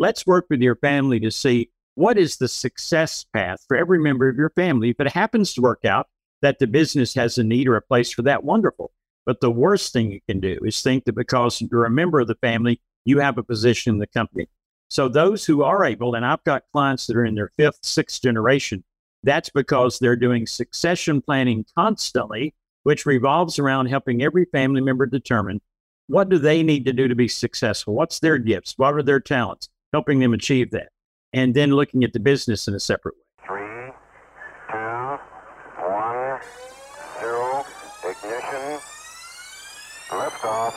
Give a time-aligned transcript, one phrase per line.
[0.00, 4.28] let's work with your family to see what is the success path for every member
[4.28, 4.88] of your family.
[4.88, 6.08] If it happens to work out
[6.40, 8.90] that the business has a need or a place for that, wonderful.
[9.26, 12.28] But the worst thing you can do is think that because you're a member of
[12.28, 14.48] the family, you have a position in the company.
[14.88, 18.22] So those who are able, and I've got clients that are in their fifth, sixth
[18.22, 18.82] generation,
[19.22, 22.54] that's because they're doing succession planning constantly,
[22.84, 25.60] which revolves around helping every family member determine
[26.06, 27.94] what do they need to do to be successful?
[27.94, 28.74] What's their gifts?
[28.76, 29.68] What are their talents?
[29.92, 30.90] Helping them achieve that.
[31.32, 33.44] And then looking at the business in a separate way.
[33.44, 33.92] Three,
[34.70, 35.18] two,
[35.82, 36.40] one,
[37.18, 37.64] zero,
[38.04, 38.78] ignition,
[40.10, 40.74] liftoff.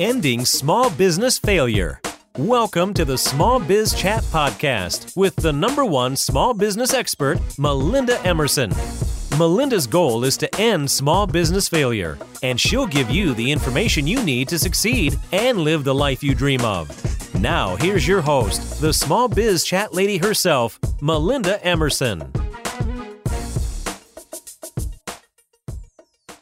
[0.00, 2.00] Ending Small Business Failure.
[2.36, 8.20] Welcome to the Small Biz Chat Podcast with the number one small business expert, Melinda
[8.26, 8.72] Emerson.
[9.38, 14.20] Melinda's goal is to end small business failure, and she'll give you the information you
[14.24, 16.88] need to succeed and live the life you dream of.
[17.40, 22.30] Now, here's your host, the small biz chat lady herself, Melinda Emerson.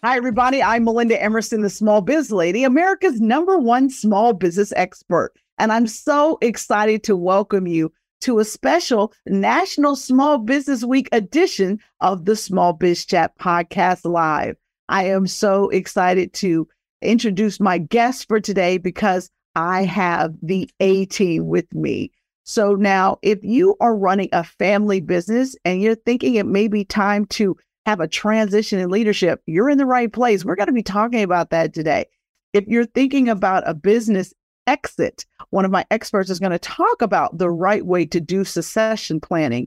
[0.02, 0.60] Hi, everybody.
[0.60, 5.32] I'm Melinda Emerson, the small biz lady, America's number one small business expert.
[5.56, 11.78] And I'm so excited to welcome you to a special National Small Business Week edition
[12.00, 14.56] of the Small Biz Chat Podcast Live.
[14.88, 16.66] I am so excited to
[17.02, 22.12] introduce my guest for today because I have the A team with me.
[22.44, 26.84] So now, if you are running a family business and you're thinking it may be
[26.84, 30.44] time to have a transition in leadership, you're in the right place.
[30.44, 32.06] We're going to be talking about that today.
[32.52, 34.32] If you're thinking about a business
[34.68, 38.44] exit, one of my experts is going to talk about the right way to do
[38.44, 39.66] succession planning.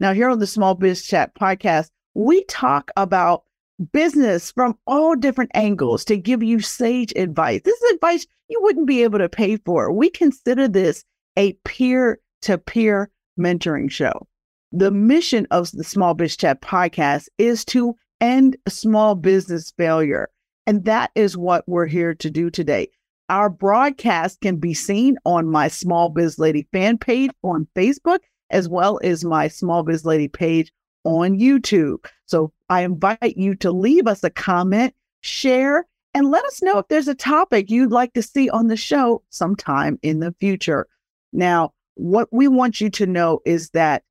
[0.00, 3.44] Now, here on the Small Biz Chat podcast, we talk about
[3.92, 7.60] business from all different angles to give you sage advice.
[7.64, 9.92] This is advice you wouldn't be able to pay for.
[9.92, 11.04] We consider this
[11.36, 14.26] a peer to peer mentoring show.
[14.72, 20.28] The mission of the Small Biz Chat podcast is to end small business failure.
[20.66, 22.88] And that is what we're here to do today.
[23.28, 28.18] Our broadcast can be seen on my Small Biz Lady fan page on Facebook,
[28.50, 30.72] as well as my Small Biz Lady page
[31.04, 32.06] on YouTube.
[32.26, 36.88] So I invite you to leave us a comment, share, and let us know if
[36.88, 40.86] there's a topic you'd like to see on the show sometime in the future.
[41.32, 44.02] Now, what we want you to know is that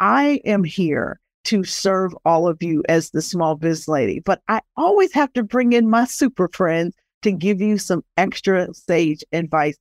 [0.00, 4.60] I am here to serve all of you as the small biz lady, but I
[4.76, 9.76] always have to bring in my super friends to give you some extra sage advice.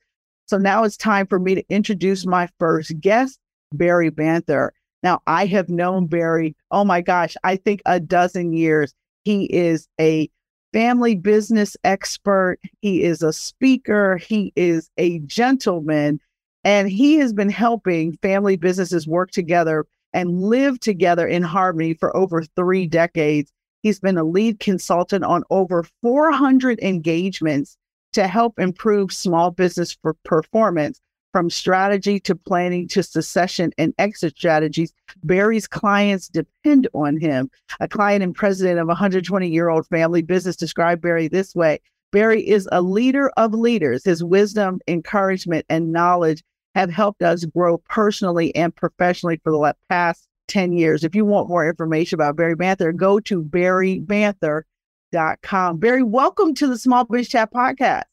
[0.47, 3.39] So now it's time for me to introduce my first guest,
[3.73, 4.72] Barry Banther.
[5.03, 8.94] Now, I have known Barry, oh my gosh, I think a dozen years.
[9.23, 10.29] He is a
[10.73, 16.19] family business expert, he is a speaker, he is a gentleman,
[16.63, 22.16] and he has been helping family businesses work together and live together in harmony for
[22.16, 23.51] over three decades.
[23.81, 27.78] He's been a lead consultant on over 400 engagements
[28.13, 31.01] to help improve small business for performance
[31.31, 34.94] from strategy to planning to succession and exit strategies.
[35.24, 37.50] Barry's clients depend on him.
[37.80, 41.80] A client and president of a 120 year old family business described Barry this way
[42.12, 44.03] Barry is a leader of leaders.
[44.03, 46.44] His wisdom, encouragement, and knowledge
[46.75, 51.06] have helped us grow personally and professionally for the past 10 years.
[51.06, 55.78] If you want more information about Barry Banther, go to barrybanther.com.
[55.78, 58.03] Barry, welcome to the Small Biz Chat podcast.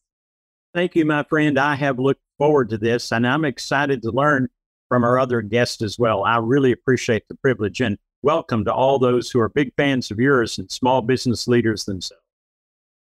[0.73, 1.59] Thank you, my friend.
[1.59, 4.49] I have looked forward to this and I'm excited to learn
[4.87, 6.23] from our other guests as well.
[6.23, 10.19] I really appreciate the privilege and welcome to all those who are big fans of
[10.19, 12.23] yours and small business leaders themselves.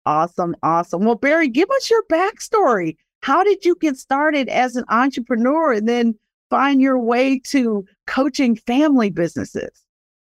[0.06, 0.54] Awesome.
[0.62, 1.04] Awesome.
[1.04, 2.96] Well, Barry, give us your backstory.
[3.22, 6.14] How did you get started as an entrepreneur and then
[6.50, 9.84] find your way to coaching family businesses?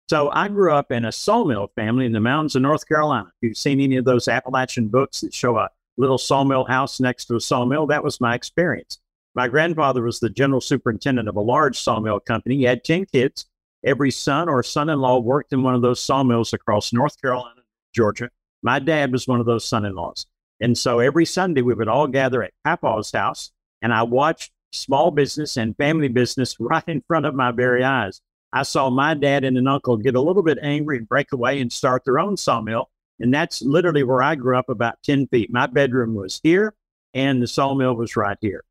[0.08, 3.28] So I grew up in a sawmill family in the mountains of North Carolina.
[3.42, 7.26] If you've seen any of those Appalachian books that show a little sawmill house next
[7.26, 9.00] to a sawmill, that was my experience.
[9.34, 12.58] My grandfather was the general superintendent of a large sawmill company.
[12.58, 13.46] He had 10 kids.
[13.84, 17.62] Every son or son in law worked in one of those sawmills across North Carolina,
[17.94, 18.30] Georgia.
[18.64, 20.26] My dad was one of those son in laws.
[20.62, 25.12] And so every Sunday we would all gather at Papa's house and I watched small
[25.12, 28.22] business and family business right in front of my very eyes.
[28.54, 31.60] I saw my dad and an uncle get a little bit angry and break away
[31.60, 32.90] and start their own sawmill.
[33.20, 35.52] And that's literally where I grew up about 10 feet.
[35.52, 36.74] My bedroom was here
[37.14, 38.64] and the sawmill was right here.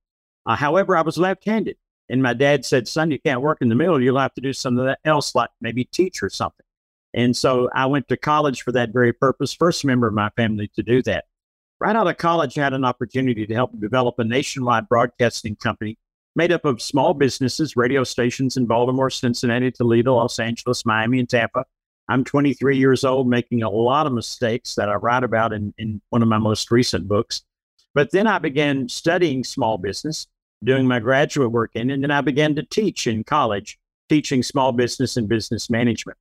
[0.46, 1.76] Uh, however, I was left handed.
[2.10, 4.00] And my dad said, son, you can't work in the mill.
[4.00, 6.66] You'll have to do something else, like maybe teach or something.
[7.14, 10.70] And so I went to college for that very purpose, first member of my family
[10.74, 11.24] to do that.
[11.80, 15.96] Right out of college, I had an opportunity to help develop a nationwide broadcasting company
[16.36, 21.28] made up of small businesses, radio stations in Baltimore, Cincinnati, Toledo, Los Angeles, Miami, and
[21.28, 21.64] Tampa.
[22.08, 26.00] I'm 23 years old, making a lot of mistakes that I write about in, in
[26.10, 27.42] one of my most recent books.
[27.94, 30.26] But then I began studying small business,
[30.62, 33.78] doing my graduate work in, and then I began to teach in college,
[34.08, 36.18] teaching small business and business management.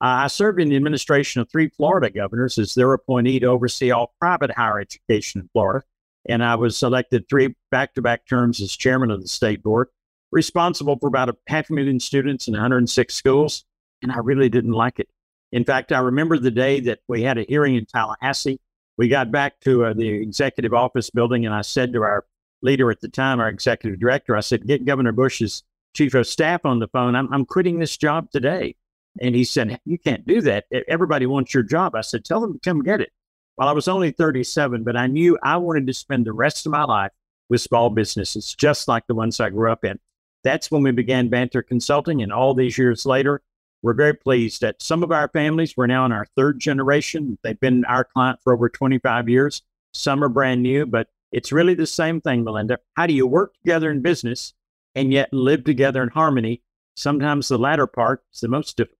[0.00, 3.90] Uh, I served in the administration of three Florida governors as their appointee to oversee
[3.90, 5.84] all private higher education in Florida.
[6.28, 9.88] And I was elected three back to back terms as chairman of the state board,
[10.32, 13.64] responsible for about a half a million students in 106 schools.
[14.02, 15.08] And I really didn't like it.
[15.52, 18.60] In fact, I remember the day that we had a hearing in Tallahassee.
[18.98, 22.24] We got back to uh, the executive office building, and I said to our
[22.62, 25.62] leader at the time, our executive director, I said, Get Governor Bush's
[25.94, 27.14] chief of staff on the phone.
[27.14, 28.76] I'm, I'm quitting this job today.
[29.20, 30.66] And he said, You can't do that.
[30.88, 31.94] Everybody wants your job.
[31.94, 33.12] I said, Tell them to come get it.
[33.56, 36.72] Well, I was only 37, but I knew I wanted to spend the rest of
[36.72, 37.12] my life
[37.48, 39.98] with small businesses, just like the ones I grew up in.
[40.44, 42.22] That's when we began Banther Consulting.
[42.22, 43.42] And all these years later,
[43.86, 47.38] we're very pleased that some of our families, we're now in our third generation.
[47.44, 49.62] They've been our client for over 25 years.
[49.94, 52.78] Some are brand new, but it's really the same thing, Melinda.
[52.96, 54.54] How do you work together in business
[54.96, 56.62] and yet live together in harmony?
[56.96, 58.98] Sometimes the latter part is the most difficult.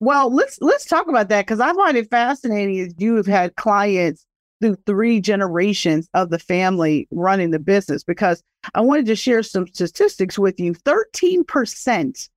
[0.00, 3.56] Well, let's let's talk about that because I find it fascinating as you have had
[3.56, 4.26] clients
[4.60, 8.42] through three generations of the family running the business because
[8.74, 10.74] I wanted to share some statistics with you.
[10.74, 12.28] 13%,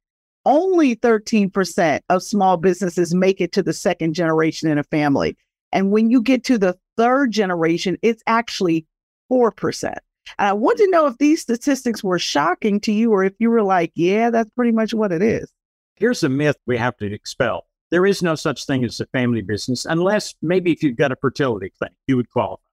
[0.46, 5.38] only 13% of small businesses make it to the second generation in a family.
[5.72, 8.86] And when you get to the third generation, it's actually
[9.32, 9.96] 4%.
[10.38, 13.50] And I want to know if these statistics were shocking to you or if you
[13.50, 15.52] were like, yeah, that's pretty much what it is.
[15.96, 17.68] Here's a myth we have to expel.
[17.92, 21.16] There is no such thing as a family business, unless maybe if you've got a
[21.16, 22.64] fertility clinic, you would qualify.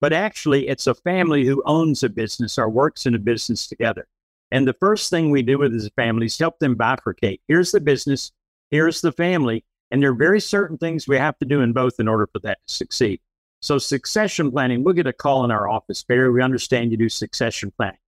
[0.00, 4.06] But actually, it's a family who owns a business or works in a business together.
[4.50, 7.40] And the first thing we do with these families help them bifurcate.
[7.48, 8.32] Here's the business,
[8.70, 9.64] here's the family.
[9.90, 12.40] And there are very certain things we have to do in both in order for
[12.40, 13.20] that to succeed.
[13.60, 16.02] So, succession planning, we'll get a call in our office.
[16.02, 17.98] Barry, we understand you do succession planning.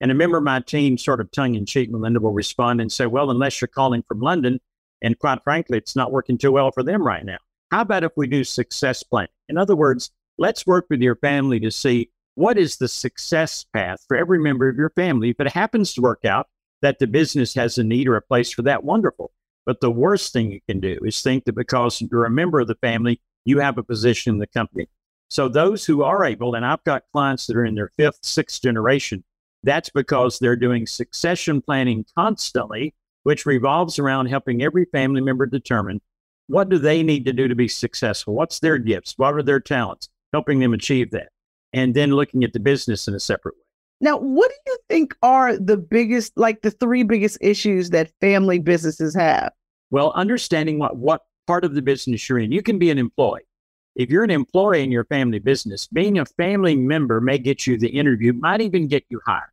[0.00, 2.90] And a member of my team, sort of tongue in cheek, Melinda will respond and
[2.90, 4.60] say, Well, unless you're calling from London,
[5.02, 7.38] and quite frankly, it's not working too well for them right now.
[7.70, 9.30] How about if we do success planning?
[9.48, 14.04] In other words, let's work with your family to see what is the success path
[14.06, 15.30] for every member of your family.
[15.30, 16.46] If it happens to work out
[16.82, 19.32] that the business has a need or a place for that, wonderful.
[19.66, 22.68] But the worst thing you can do is think that because you're a member of
[22.68, 24.86] the family, you have a position in the company.
[25.28, 28.62] So those who are able, and I've got clients that are in their fifth, sixth
[28.62, 29.24] generation,
[29.64, 32.94] that's because they're doing succession planning constantly,
[33.24, 36.00] which revolves around helping every family member determine
[36.46, 38.36] what do they need to do to be successful?
[38.36, 39.14] What's their gifts?
[39.16, 40.08] What are their talents?
[40.32, 41.30] Helping them achieve that.
[41.72, 43.62] And then looking at the business in a separate way.
[44.00, 48.58] Now, what do you think are the biggest, like the three biggest issues that family
[48.58, 49.52] businesses have?
[49.90, 52.52] Well, understanding what, what part of the business you're in.
[52.52, 53.48] You can be an employee.
[53.96, 57.76] If you're an employee in your family business, being a family member may get you
[57.76, 59.50] the interview, might even get you hired.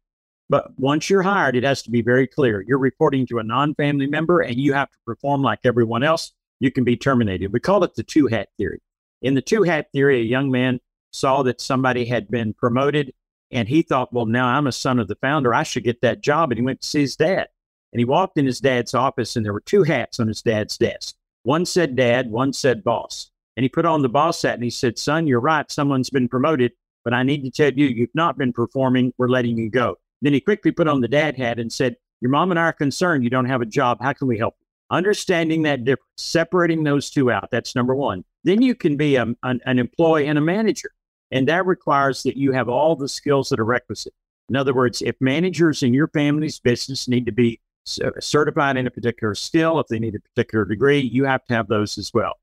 [0.49, 2.61] But once you're hired, it has to be very clear.
[2.67, 6.33] You're reporting to a non family member and you have to perform like everyone else.
[6.59, 7.51] You can be terminated.
[7.51, 8.81] We call it the two hat theory.
[9.21, 10.79] In the two hat theory, a young man
[11.15, 13.13] saw that somebody had been promoted
[13.51, 15.53] and he thought, well, now I'm a son of the founder.
[15.53, 16.51] I should get that job.
[16.51, 17.47] And he went to see his dad.
[17.93, 20.77] And he walked in his dad's office and there were two hats on his dad's
[20.77, 21.15] desk.
[21.43, 23.31] One said dad, one said boss.
[23.55, 25.71] And he put on the boss hat and he said, Son, you're right.
[25.71, 26.73] Someone's been promoted,
[27.03, 29.13] but I need to tell you, you've not been performing.
[29.17, 29.97] We're letting you go.
[30.21, 32.73] Then he quickly put on the dad hat and said, Your mom and I are
[32.73, 33.99] concerned you don't have a job.
[34.01, 34.55] How can we help?
[34.91, 38.23] Understanding that difference, separating those two out, that's number one.
[38.43, 40.89] Then you can be a, an, an employee and a manager.
[41.31, 44.13] And that requires that you have all the skills that are requisite.
[44.49, 47.59] In other words, if managers in your family's business need to be
[48.03, 51.53] uh, certified in a particular skill, if they need a particular degree, you have to
[51.53, 52.33] have those as well.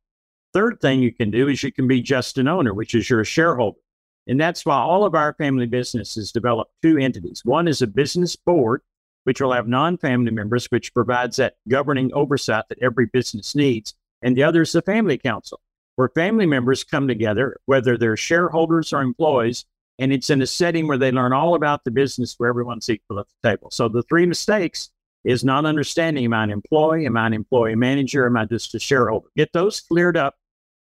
[0.52, 3.20] Third thing you can do is you can be just an owner, which is you're
[3.20, 3.78] a shareholder.
[4.26, 7.42] And that's why all of our family businesses develop two entities.
[7.44, 8.82] One is a business board,
[9.24, 13.94] which will have non family members, which provides that governing oversight that every business needs.
[14.22, 15.60] And the other is the family council,
[15.96, 19.64] where family members come together, whether they're shareholders or employees,
[19.98, 23.20] and it's in a setting where they learn all about the business where everyone's equal
[23.20, 23.70] at the table.
[23.70, 24.90] So the three mistakes
[25.24, 27.06] is not understanding am I an employee?
[27.06, 28.26] Am I an employee manager?
[28.26, 29.28] Am I just a shareholder?
[29.36, 30.34] Get those cleared up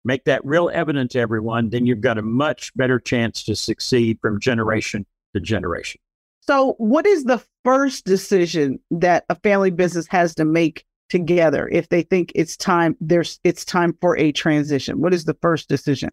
[0.04, 4.18] make that real evident to everyone, then you've got a much better chance to succeed
[4.20, 6.00] from generation to generation.
[6.40, 11.90] So, what is the first decision that a family business has to make together if
[11.90, 14.98] they think it's time there's it's time for a transition?
[14.98, 16.08] What is the first decision?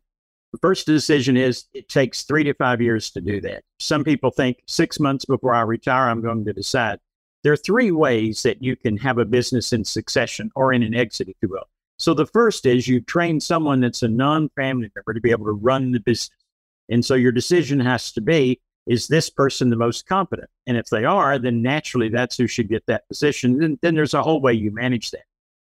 [0.52, 3.64] The first decision is it takes three to five years to do that.
[3.80, 7.00] Some people think six months before I retire, I'm going to decide.
[7.44, 10.94] There are three ways that you can have a business in succession or in an
[10.94, 11.70] exit, if you will.
[11.98, 15.46] So the first is you train someone that's a non family member to be able
[15.46, 16.36] to run the business.
[16.90, 20.50] And so your decision has to be is this person the most competent?
[20.66, 23.60] And if they are, then naturally that's who should get that position.
[23.60, 25.26] Then, then there's a whole way you manage that.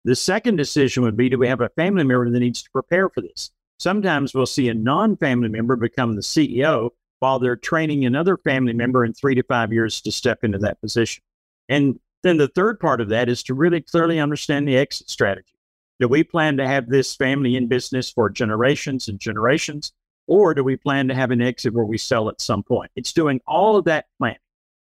[0.04, 3.08] The second decision would be do we have a family member that needs to prepare
[3.08, 3.52] for this?
[3.78, 6.90] Sometimes we'll see a non family member become the CEO
[7.20, 10.80] while they're training another family member in three to five years to step into that
[10.80, 11.22] position.
[11.68, 15.54] And then the third part of that is to really clearly understand the exit strategy.
[16.00, 19.92] Do we plan to have this family in business for generations and generations?
[20.26, 22.90] Or do we plan to have an exit where we sell at some point?
[22.96, 24.38] It's doing all of that planning,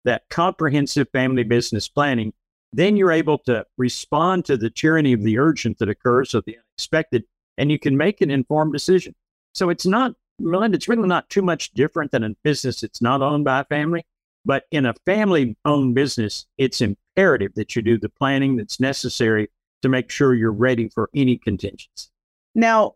[0.05, 2.34] that comprehensive family business planning.
[2.74, 6.57] Then you're able to respond to the tyranny of the urgent that occurs or the
[6.57, 7.24] unexpected,
[7.57, 9.15] and you can make an informed decision.
[9.53, 13.22] So it's not, Melinda, it's really not too much different than a business that's not
[13.22, 14.05] owned by a family.
[14.46, 19.50] But in a family owned business, it's imperative that you do the planning that's necessary
[19.81, 22.10] to make sure you're ready for any contingency.
[22.55, 22.96] Now,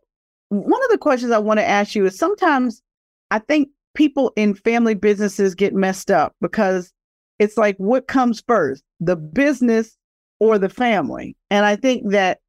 [0.52, 2.82] one of the questions I want to ask you is sometimes
[3.30, 6.92] I think people in family businesses get messed up because
[7.38, 9.96] it's like what comes first, the business
[10.40, 11.36] or the family?
[11.50, 12.40] And I think that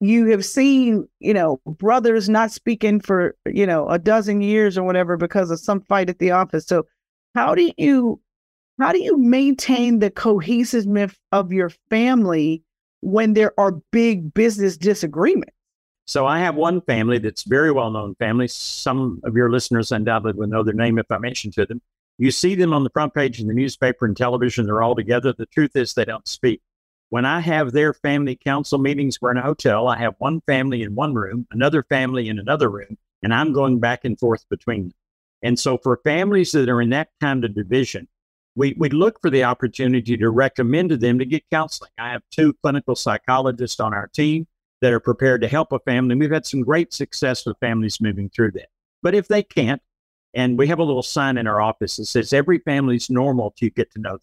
[0.00, 4.82] you have seen, you know, brothers not speaking for, you know, a dozen years or
[4.82, 6.66] whatever because of some fight at the office.
[6.66, 6.86] So
[7.34, 8.20] how do you
[8.78, 12.62] how do you maintain the cohesiveness of your family
[13.02, 15.52] when there are big business disagreements?
[16.10, 18.48] So I have one family that's very well known family.
[18.48, 21.80] Some of your listeners undoubtedly will know their name if I mention to them.
[22.18, 24.66] You see them on the front page in the newspaper and television.
[24.66, 25.32] They're all together.
[25.32, 26.62] The truth is they don't speak.
[27.10, 29.86] When I have their family council meetings, we're in a hotel.
[29.86, 33.78] I have one family in one room, another family in another room, and I'm going
[33.78, 34.94] back and forth between them.
[35.42, 38.08] And so for families that are in that kind of division,
[38.56, 41.92] we, we look for the opportunity to recommend to them to get counseling.
[41.98, 44.48] I have two clinical psychologists on our team
[44.80, 46.14] that are prepared to help a family.
[46.14, 48.68] We've had some great success with families moving through that.
[49.02, 49.82] But if they can't,
[50.34, 53.52] and we have a little sign in our office that says every family is normal
[53.52, 54.20] till you get to know them.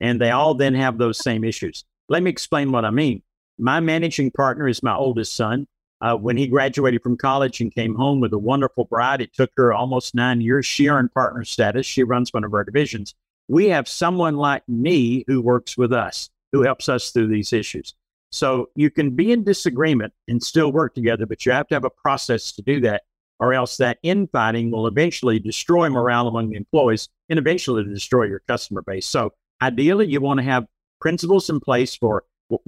[0.00, 1.84] And they all then have those same issues.
[2.08, 3.22] Let me explain what I mean.
[3.58, 5.66] My managing partner is my oldest son.
[6.00, 9.50] Uh, when he graduated from college and came home with a wonderful bride, it took
[9.56, 10.64] her almost nine years.
[10.64, 11.86] She earned partner status.
[11.86, 13.14] She runs one of our divisions.
[13.48, 17.94] We have someone like me who works with us, who helps us through these issues.
[18.30, 21.84] So you can be in disagreement and still work together, but you have to have
[21.84, 23.02] a process to do that,
[23.40, 28.42] or else that infighting will eventually destroy morale among the employees and eventually destroy your
[28.46, 29.06] customer base.
[29.06, 29.32] So
[29.62, 30.66] ideally, you want to have
[31.00, 32.24] principles in place for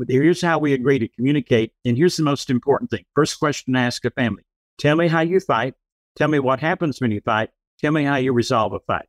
[0.08, 1.72] here's how we agree to communicate.
[1.84, 3.04] And here's the most important thing.
[3.14, 4.42] First question to ask a family
[4.78, 5.74] Tell me how you fight.
[6.16, 7.50] Tell me what happens when you fight.
[7.80, 9.06] Tell me how you resolve a fight.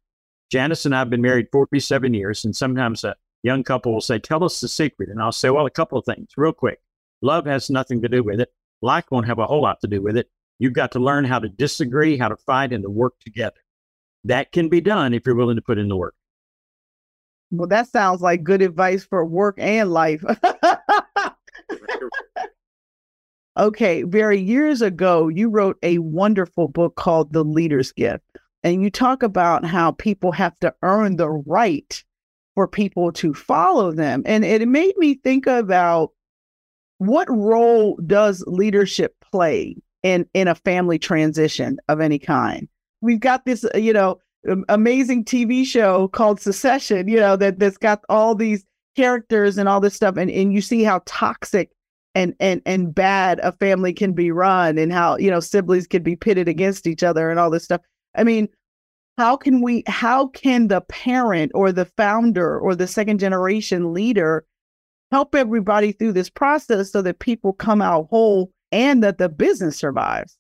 [0.52, 4.20] Janice and I have been married 47 years, and sometimes a young couple will say,
[4.20, 5.10] Tell us the secret.
[5.10, 6.80] And I'll say, Well, a couple of things real quick.
[7.22, 8.50] Love has nothing to do with it.
[8.82, 10.30] Like won't have a whole lot to do with it.
[10.60, 13.58] You've got to learn how to disagree, how to fight, and to work together.
[14.24, 16.16] That can be done if you're willing to put in the work.
[17.52, 20.24] Well, that sounds like good advice for work and life.
[23.60, 28.24] okay, Barry years ago, you wrote a wonderful book called The Leader's Gift.
[28.64, 32.04] And you talk about how people have to earn the right
[32.56, 34.24] for people to follow them.
[34.26, 36.12] And it made me think about
[36.98, 42.68] what role does leadership play in, in a family transition of any kind?
[43.02, 44.20] We've got this, uh, you know,
[44.70, 48.66] amazing TV show called Succession, you know, that, that's got all these
[48.96, 50.18] characters and all this stuff.
[50.18, 51.72] And, and you see how toxic
[52.14, 56.04] and, and, and bad a family can be run and how, you know, siblings can
[56.04, 57.82] be pitted against each other and all this stuff.
[58.16, 58.50] I mean,
[59.22, 64.44] how can we how can the parent or the founder or the second generation leader
[65.12, 69.78] help everybody through this process so that people come out whole and that the business
[69.78, 70.40] survives?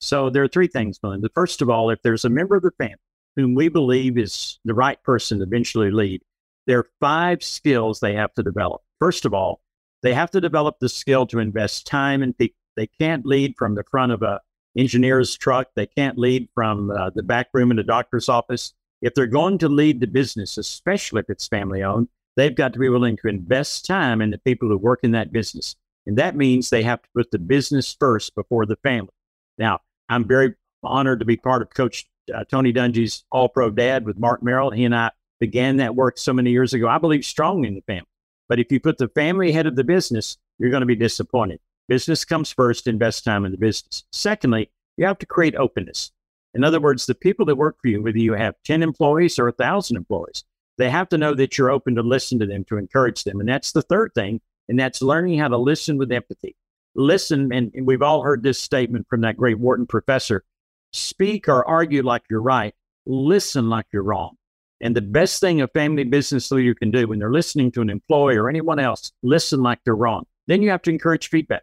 [0.00, 1.28] So there are three things melinda.
[1.36, 2.96] First of all if there's a member of the family
[3.36, 6.20] whom we believe is the right person to eventually lead
[6.66, 8.82] there are five skills they have to develop.
[8.98, 9.60] First of all
[10.02, 12.56] they have to develop the skill to invest time in people.
[12.76, 14.40] They can't lead from the front of a
[14.76, 15.68] engineer's truck.
[15.74, 18.72] They can't lead from uh, the back room in the doctor's office.
[19.02, 22.78] If they're going to lead the business, especially if it's family owned, they've got to
[22.78, 25.76] be willing to invest time in the people who work in that business.
[26.06, 29.12] And that means they have to put the business first before the family.
[29.58, 34.04] Now, I'm very honored to be part of Coach uh, Tony Dungy's All Pro Dad
[34.04, 34.70] with Mark Merrill.
[34.70, 35.10] He and I
[35.40, 36.88] began that work so many years ago.
[36.88, 38.06] I believe strongly in the family.
[38.48, 41.60] But if you put the family ahead of the business, you're going to be disappointed.
[41.90, 44.04] Business comes first, invest time in the business.
[44.12, 46.12] Secondly, You have to create openness.
[46.54, 49.46] In other words, the people that work for you, whether you have 10 employees or
[49.46, 50.44] 1,000 employees,
[50.78, 53.40] they have to know that you're open to listen to them, to encourage them.
[53.40, 56.54] And that's the third thing, and that's learning how to listen with empathy.
[56.94, 60.44] Listen, and we've all heard this statement from that great Wharton professor
[60.92, 62.74] speak or argue like you're right,
[63.06, 64.36] listen like you're wrong.
[64.80, 67.90] And the best thing a family business leader can do when they're listening to an
[67.90, 70.26] employee or anyone else, listen like they're wrong.
[70.46, 71.62] Then you have to encourage feedback.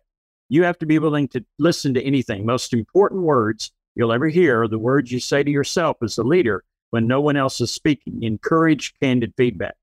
[0.49, 2.45] You have to be willing to listen to anything.
[2.45, 6.23] Most important words you'll ever hear are the words you say to yourself as a
[6.23, 8.23] leader when no one else is speaking.
[8.23, 9.75] Encourage candid feedback.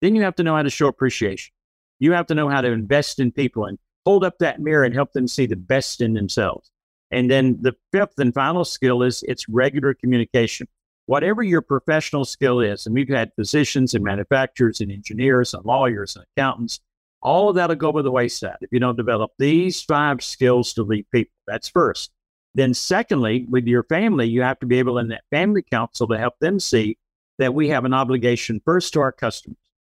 [0.00, 1.52] Then you have to know how to show appreciation.
[1.98, 4.94] You have to know how to invest in people and hold up that mirror and
[4.94, 6.70] help them see the best in themselves.
[7.10, 10.66] And then the fifth and final skill is it's regular communication.
[11.06, 16.16] Whatever your professional skill is, and we've had physicians and manufacturers and engineers and lawyers
[16.16, 16.80] and accountants,
[17.22, 20.82] all of that'll go by the wayside if you don't develop these five skills to
[20.82, 21.34] lead people.
[21.46, 22.10] That's first.
[22.54, 26.18] Then, secondly, with your family, you have to be able in that family council to
[26.18, 26.98] help them see
[27.38, 29.56] that we have an obligation first to our customers.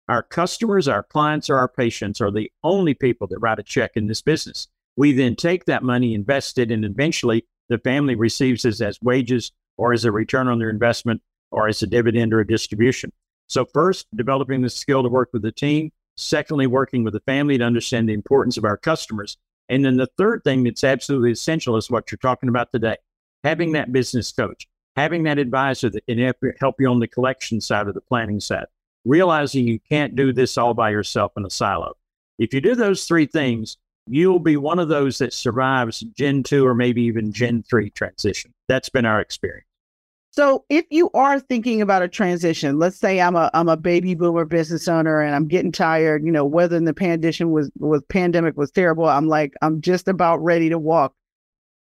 [0.08, 3.92] Our customers, our clients, or our patients are the only people that write a check
[3.96, 4.68] in this business.
[4.96, 9.52] We then take that money, invest it, and eventually the family receives it as wages
[9.78, 13.12] or as a return on their investment or as a dividend or a distribution.
[13.48, 15.92] So, first, developing the skill to work with the team.
[16.16, 19.38] Secondly, working with the family to understand the importance of our customers.
[19.70, 22.98] And then the third thing that's absolutely essential is what you're talking about today
[23.44, 27.88] having that business coach, having that advisor that can help you on the collection side
[27.88, 28.66] or the planning side,
[29.06, 31.94] realizing you can't do this all by yourself in a silo.
[32.40, 33.78] If you do those three things,
[34.08, 38.54] you'll be one of those that survives Gen 2 or maybe even Gen 3 transition.
[38.68, 39.68] That's been our experience.
[40.36, 44.16] So if you are thinking about a transition, let's say I'm a I'm a baby
[44.16, 48.58] boomer business owner and I'm getting tired, you know, whether the pandemic was was pandemic
[48.58, 51.14] was terrible, I'm like I'm just about ready to walk.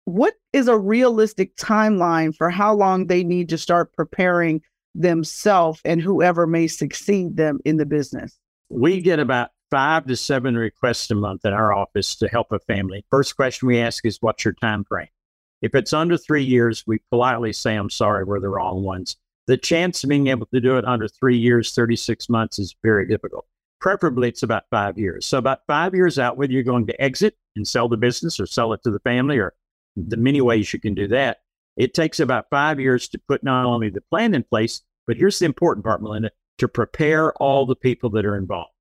[0.05, 4.61] What is a realistic timeline for how long they need to start preparing
[4.93, 8.37] themselves and whoever may succeed them in the business?
[8.69, 12.59] We get about five to seven requests a month in our office to help a
[12.59, 13.03] family.
[13.09, 15.07] First question we ask is, "What's your time frame?"
[15.63, 19.17] If it's under three years, we politely say, I'm sorry, we're the wrong ones.
[19.47, 23.07] The chance of being able to do it under three years, 36 months is very
[23.07, 23.45] difficult.
[23.81, 25.25] Preferably, it's about five years.
[25.25, 28.45] So, about five years out, whether you're going to exit and sell the business or
[28.45, 29.53] sell it to the family, or
[29.95, 31.39] the many ways you can do that,
[31.75, 35.39] it takes about five years to put not only the plan in place, but here's
[35.39, 38.71] the important part, Melinda to prepare all the people that are involved,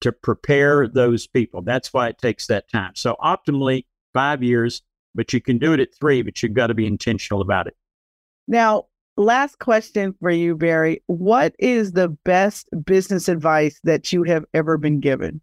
[0.00, 1.62] to prepare those people.
[1.62, 2.92] That's why it takes that time.
[2.94, 4.82] So, optimally, five years
[5.14, 7.76] but you can do it at three, but you've got to be intentional about it.
[8.48, 11.02] Now, last question for you, Barry.
[11.06, 15.40] What is the best business advice that you have ever been given?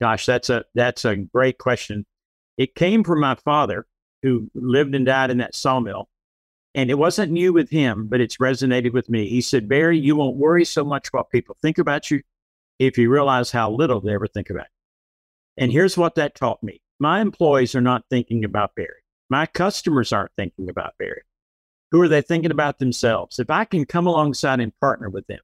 [0.00, 2.06] Gosh, that's a that's a great question.
[2.56, 3.86] It came from my father,
[4.22, 6.08] who lived and died in that sawmill.
[6.74, 9.28] And it wasn't new with him, but it's resonated with me.
[9.28, 12.22] He said, Barry, you won't worry so much what people think about you
[12.78, 15.64] if you realize how little they ever think about you.
[15.64, 19.02] And here's what that taught me my employees are not thinking about Barry.
[19.30, 21.22] My customers aren't thinking about Barry.
[21.90, 23.38] Who are they thinking about themselves?
[23.38, 25.40] If I can come alongside and partner with them,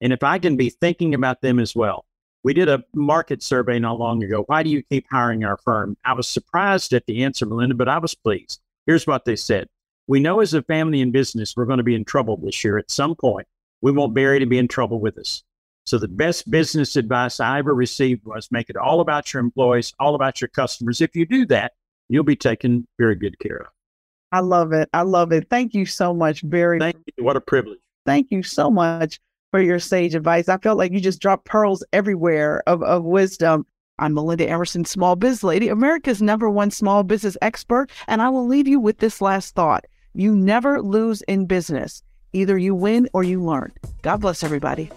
[0.00, 2.04] and if I can be thinking about them as well.
[2.42, 4.44] We did a market survey not long ago.
[4.46, 5.96] Why do you keep hiring our firm?
[6.04, 8.60] I was surprised at the answer, Melinda, but I was pleased.
[8.86, 9.68] Here's what they said
[10.06, 12.78] We know as a family and business, we're going to be in trouble this year
[12.78, 13.48] at some point.
[13.80, 15.42] We want Barry to be in trouble with us.
[15.86, 19.94] So the best business advice I ever received was make it all about your employees,
[20.00, 21.00] all about your customers.
[21.00, 21.74] If you do that,
[22.08, 23.66] you'll be taken very good care of.
[24.32, 24.88] I love it.
[24.92, 25.48] I love it.
[25.48, 26.80] Thank you so much, Barry.
[26.80, 27.24] Thank you.
[27.24, 27.78] What a privilege.
[28.04, 29.20] Thank you so much
[29.52, 30.48] for your sage advice.
[30.48, 33.64] I felt like you just dropped pearls everywhere of, of wisdom.
[34.00, 38.46] I'm Melinda Emerson, Small Biz Lady, America's number one small business expert, and I will
[38.46, 39.86] leave you with this last thought.
[40.14, 42.02] You never lose in business.
[42.32, 43.72] Either you win or you learn.
[44.02, 44.90] God bless everybody.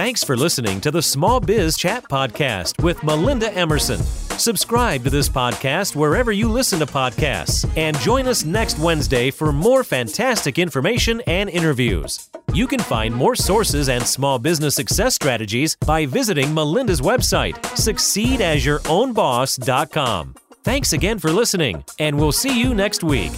[0.00, 3.98] Thanks for listening to the Small Biz Chat Podcast with Melinda Emerson.
[4.38, 9.52] Subscribe to this podcast wherever you listen to podcasts and join us next Wednesday for
[9.52, 12.30] more fantastic information and interviews.
[12.54, 20.34] You can find more sources and small business success strategies by visiting Melinda's website, succeedasYourOwnBoss.com.
[20.64, 23.32] Thanks again for listening, and we'll see you next week.